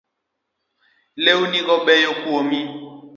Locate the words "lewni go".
1.23-1.75